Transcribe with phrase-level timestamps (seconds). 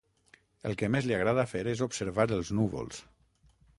[0.69, 3.03] El que més li agrada fer és observar els núvols.